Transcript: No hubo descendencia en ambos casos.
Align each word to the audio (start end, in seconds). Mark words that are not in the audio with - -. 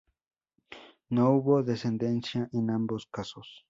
No 1.11 1.29
hubo 1.33 1.61
descendencia 1.61 2.49
en 2.53 2.71
ambos 2.71 3.05
casos. 3.05 3.59